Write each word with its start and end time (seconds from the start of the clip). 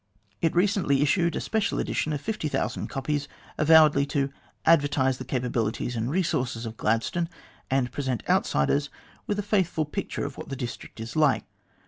It 0.41 0.55
recently 0.55 1.03
issued 1.03 1.35
a 1.35 1.39
special 1.39 1.77
edition 1.77 2.11
of 2.11 2.19
50,000 2.21 2.87
copies, 2.87 3.27
avowedly 3.59 4.07
to" 4.07 4.31
advertise 4.75 5.19
the 5.19 5.23
capabilities 5.25 5.95
and 5.95 6.09
resources 6.09 6.65
of 6.65 6.75
Gladstone, 6.75 7.29
and 7.69 7.91
present 7.91 8.23
outsiders 8.27 8.89
with 9.27 9.37
a 9.37 9.43
faithful 9.43 9.85
picture 9.85 10.25
of 10.25 10.39
what 10.39 10.49
the 10.49 10.55
district 10.55 10.99
is 10.99 11.15
like. 11.15 11.45